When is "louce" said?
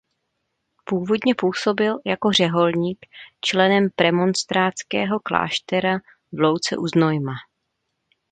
6.39-6.77